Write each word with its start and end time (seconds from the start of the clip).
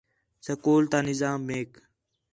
سکول 0.45 0.83
تا 0.91 0.99
نظام 1.09 1.39
میک 1.47 1.71